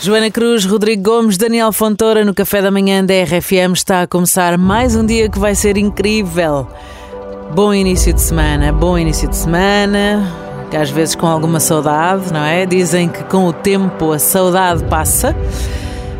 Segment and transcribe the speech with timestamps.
[0.00, 4.56] Joana Cruz, Rodrigo Gomes, Daniel Fontoura no Café da Manhã da RFM está a começar
[4.56, 6.68] mais um dia que vai ser incrível.
[7.52, 10.32] Bom início de semana, bom início de semana,
[10.70, 12.64] que às vezes com alguma saudade, não é?
[12.64, 15.34] Dizem que com o tempo a saudade passa.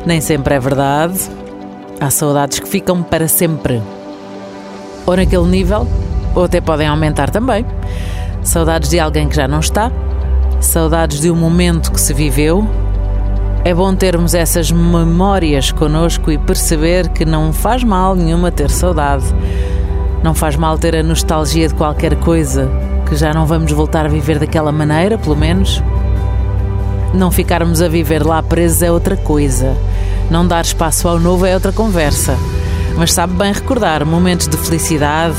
[0.04, 1.20] Nem sempre é verdade.
[2.00, 3.80] Há saudades que ficam para sempre.
[5.06, 5.86] Ou naquele nível,
[6.34, 7.64] ou até podem aumentar também.
[8.42, 9.92] Saudades de alguém que já não está,
[10.60, 12.87] saudades de um momento que se viveu.
[13.64, 19.24] É bom termos essas memórias connosco e perceber que não faz mal nenhuma ter saudade.
[20.22, 22.70] Não faz mal ter a nostalgia de qualquer coisa
[23.08, 25.82] que já não vamos voltar a viver daquela maneira, pelo menos.
[27.12, 29.76] Não ficarmos a viver lá presos é outra coisa.
[30.30, 32.36] Não dar espaço ao novo é outra conversa.
[32.96, 35.36] Mas sabe bem recordar momentos de felicidade,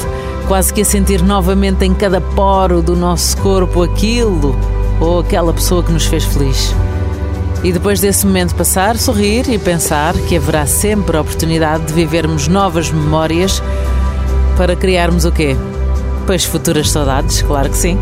[0.47, 4.57] quase que a sentir novamente em cada poro do nosso corpo aquilo
[4.99, 6.75] ou aquela pessoa que nos fez feliz.
[7.63, 12.47] E depois desse momento passar, sorrir e pensar que haverá sempre a oportunidade de vivermos
[12.47, 13.61] novas memórias
[14.55, 15.57] para criarmos o quê?
[16.25, 17.99] Pois futuras saudades, claro que sim.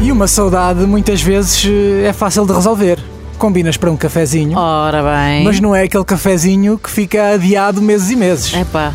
[0.00, 2.98] E uma saudade muitas vezes eh, é fácil de resolver.
[3.36, 5.44] Combinas para um cafezinho, Ora bem.
[5.44, 8.54] mas não é aquele cafezinho que fica adiado meses e meses.
[8.54, 8.92] Epá,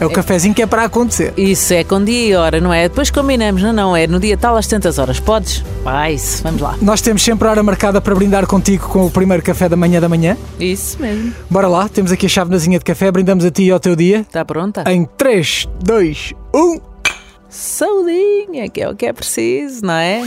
[0.00, 1.32] É o cafezinho que é para acontecer.
[1.36, 2.88] isso é com dia e hora, não é?
[2.88, 5.18] Depois combinamos, não, não, é no dia tal às tantas horas.
[5.18, 5.64] Podes?
[5.82, 6.76] Vai, isso, vamos lá.
[6.80, 10.00] Nós temos sempre a hora marcada para brindar contigo com o primeiro café da manhã
[10.00, 10.36] da manhã.
[10.60, 11.32] Isso mesmo.
[11.50, 14.20] Bora lá, temos aqui a chavenazinha de café, brindamos a ti e ao teu dia.
[14.20, 14.84] Está pronta?
[14.86, 16.80] Em 3, 2, 1.
[17.48, 20.22] Saudinha, que é o que é preciso, não é?